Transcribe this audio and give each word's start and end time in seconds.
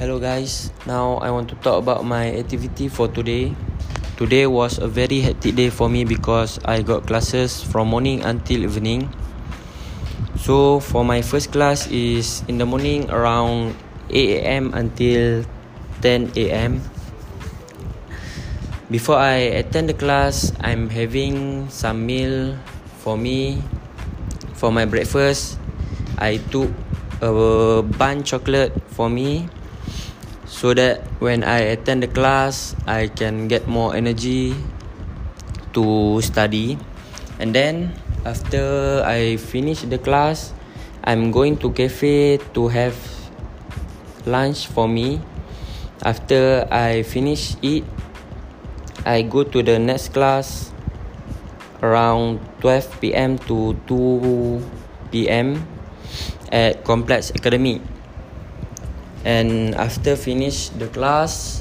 Hello 0.00 0.16
guys, 0.16 0.72
now 0.88 1.20
I 1.20 1.28
want 1.28 1.52
to 1.52 1.60
talk 1.60 1.76
about 1.76 2.08
my 2.08 2.32
activity 2.32 2.88
for 2.88 3.04
today. 3.04 3.52
Today 4.16 4.48
was 4.48 4.80
a 4.80 4.88
very 4.88 5.20
hectic 5.20 5.60
day 5.60 5.68
for 5.68 5.92
me 5.92 6.08
because 6.08 6.56
I 6.64 6.80
got 6.80 7.04
classes 7.04 7.60
from 7.60 7.92
morning 7.92 8.24
until 8.24 8.64
evening. 8.64 9.12
So 10.40 10.80
for 10.80 11.04
my 11.04 11.20
first 11.20 11.52
class 11.52 11.84
is 11.92 12.40
in 12.48 12.56
the 12.56 12.64
morning 12.64 13.12
around 13.12 13.76
8 14.08 14.40
a.m. 14.40 14.72
until 14.72 15.44
10 16.00 16.32
a.m. 16.48 16.80
Before 18.88 19.20
I 19.20 19.52
attend 19.60 19.92
the 19.92 19.98
class, 20.00 20.48
I'm 20.64 20.88
having 20.88 21.68
some 21.68 22.08
meal 22.08 22.56
for 23.04 23.20
me 23.20 23.60
for 24.56 24.72
my 24.72 24.88
breakfast. 24.88 25.60
I 26.16 26.40
took 26.48 26.72
a 27.20 27.84
bun 27.84 28.24
chocolate 28.24 28.72
for 28.96 29.12
me 29.12 29.52
so 30.50 30.74
that 30.74 31.06
when 31.22 31.46
I 31.46 31.78
attend 31.78 32.02
the 32.02 32.10
class, 32.10 32.74
I 32.82 33.06
can 33.06 33.46
get 33.46 33.70
more 33.70 33.94
energy 33.94 34.58
to 35.78 36.18
study. 36.26 36.74
And 37.38 37.54
then 37.54 37.94
after 38.26 39.00
I 39.06 39.38
finish 39.38 39.86
the 39.86 39.96
class, 39.96 40.52
I'm 41.06 41.30
going 41.30 41.56
to 41.62 41.70
cafe 41.70 42.42
to 42.52 42.66
have 42.66 42.98
lunch 44.26 44.66
for 44.66 44.90
me. 44.90 45.22
After 46.02 46.66
I 46.66 47.06
finish 47.06 47.54
it, 47.62 47.86
I 49.06 49.22
go 49.22 49.46
to 49.46 49.62
the 49.62 49.78
next 49.78 50.12
class 50.12 50.74
around 51.80 52.42
12 52.60 53.00
p.m. 53.00 53.38
to 53.46 53.78
2 53.86 54.60
p.m. 55.14 55.62
at 56.50 56.82
Complex 56.84 57.30
Academy. 57.30 57.80
And 59.24 59.74
after 59.76 60.16
finish 60.16 60.72
the 60.72 60.88
class, 60.88 61.60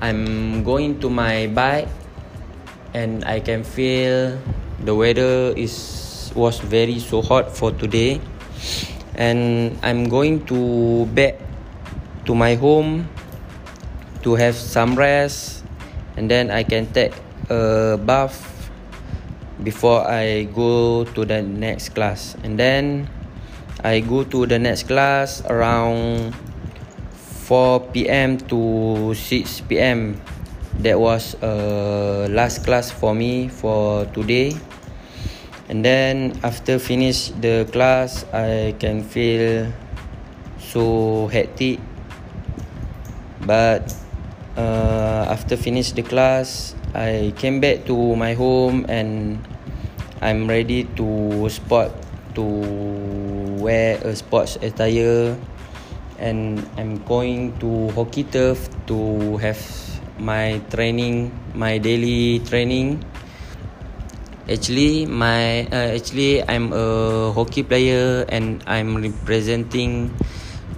I'm 0.00 0.60
going 0.64 1.00
to 1.00 1.08
my 1.08 1.48
bike, 1.48 1.88
and 2.92 3.24
I 3.24 3.40
can 3.40 3.64
feel 3.64 4.36
the 4.84 4.94
weather 4.94 5.56
is 5.56 6.32
was 6.36 6.60
very 6.60 7.00
so 7.00 7.20
hot 7.20 7.48
for 7.52 7.72
today, 7.72 8.20
and 9.16 9.72
I'm 9.82 10.08
going 10.08 10.44
to 10.52 11.04
back 11.16 11.40
to 12.24 12.34
my 12.36 12.54
home 12.60 13.08
to 14.22 14.36
have 14.36 14.56
some 14.56 14.96
rest, 14.96 15.64
and 16.16 16.30
then 16.30 16.52
I 16.52 16.62
can 16.62 16.92
take 16.92 17.16
a 17.48 17.96
bath 17.96 18.36
before 19.64 20.04
I 20.04 20.44
go 20.44 21.04
to 21.16 21.24
the 21.24 21.40
next 21.40 21.96
class, 21.96 22.36
and 22.44 22.60
then. 22.60 23.08
I 23.82 24.00
go 24.00 24.24
to 24.24 24.44
the 24.44 24.58
next 24.58 24.84
class 24.84 25.42
around 25.48 26.34
4 27.48 27.80
p.m. 27.96 28.36
to 28.52 29.14
6 29.14 29.60
p.m. 29.72 30.20
That 30.80 31.00
was 31.00 31.34
uh 31.42 32.28
last 32.30 32.64
class 32.64 32.90
for 32.90 33.14
me 33.14 33.48
for 33.48 34.04
today. 34.12 34.52
And 35.70 35.84
then 35.84 36.34
after 36.42 36.78
finish 36.78 37.30
the 37.40 37.62
class, 37.70 38.26
I 38.34 38.74
can 38.78 39.06
feel 39.06 39.72
so 40.58 41.28
hectic. 41.30 41.78
But 43.46 43.94
uh, 44.58 45.30
after 45.30 45.56
finish 45.56 45.92
the 45.92 46.02
class, 46.02 46.74
I 46.92 47.32
came 47.38 47.60
back 47.60 47.86
to 47.86 47.94
my 48.16 48.34
home 48.34 48.84
and 48.88 49.38
I'm 50.20 50.50
ready 50.50 50.84
to 50.98 51.48
sport 51.48 51.94
to 52.34 52.44
wear 53.60 54.00
a 54.00 54.16
sports 54.16 54.56
attire 54.64 55.36
and 56.16 56.64
I'm 56.80 57.04
going 57.04 57.52
to 57.60 57.92
hockey 57.92 58.24
turf 58.24 58.68
to 58.88 59.36
have 59.38 59.60
my 60.18 60.60
training 60.72 61.32
my 61.54 61.76
daily 61.76 62.40
training. 62.44 63.04
Actually 64.48 65.06
my 65.06 65.68
uh, 65.68 65.96
actually 65.96 66.42
I'm 66.48 66.72
a 66.72 67.30
hockey 67.32 67.62
player 67.62 68.24
and 68.28 68.64
I'm 68.66 68.96
representing 68.96 70.12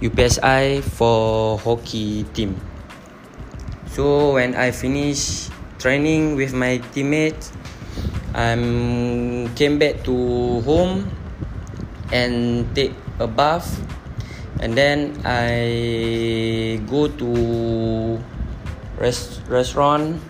UPSI 0.03 0.83
for 0.83 1.57
hockey 1.59 2.23
team. 2.35 2.59
So 3.91 4.35
when 4.35 4.55
I 4.55 4.71
finish 4.71 5.49
training 5.79 6.35
with 6.35 6.53
my 6.53 6.77
teammates 6.91 7.51
I'm 8.33 9.53
came 9.53 9.77
back 9.77 10.03
to 10.09 10.61
home 10.65 11.22
and 12.13 12.69
take 12.77 12.93
a 13.17 13.25
bath. 13.25 13.65
And 14.61 14.77
then 14.77 15.17
I 15.25 16.79
go 16.85 17.09
to 17.09 17.29
rest 19.01 19.41
restaurant 19.49 20.21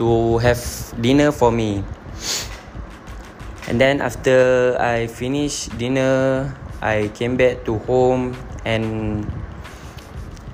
to 0.00 0.40
have 0.40 0.58
dinner 1.04 1.30
for 1.30 1.52
me. 1.52 1.84
And 3.68 3.76
then 3.76 4.00
after 4.00 4.74
I 4.80 5.06
finish 5.06 5.68
dinner 5.76 6.48
I 6.80 7.12
came 7.12 7.36
back 7.36 7.68
to 7.68 7.76
home 7.84 8.32
and 8.64 9.28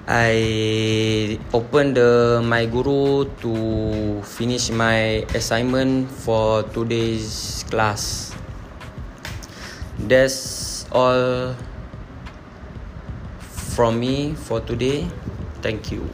I 0.04 1.38
open 1.54 1.94
the 1.94 2.42
my 2.44 2.66
guru 2.66 3.24
to 3.40 3.52
finish 4.26 4.68
my 4.68 5.24
assignment 5.32 6.10
for 6.10 6.66
today's 6.76 7.64
class 7.70 8.34
all 10.92 11.54
from 13.38 13.98
me 13.98 14.34
for 14.34 14.60
today. 14.60 15.08
Thank 15.62 15.90
you 15.90 16.08